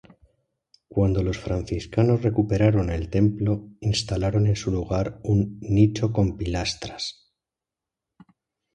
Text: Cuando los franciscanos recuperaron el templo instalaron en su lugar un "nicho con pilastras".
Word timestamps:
Cuando 0.87 1.21
los 1.21 1.37
franciscanos 1.37 2.23
recuperaron 2.23 2.89
el 2.89 3.07
templo 3.11 3.67
instalaron 3.81 4.47
en 4.47 4.55
su 4.55 4.71
lugar 4.71 5.19
un 5.23 5.59
"nicho 5.61 6.11
con 6.11 6.37
pilastras". 6.37 7.31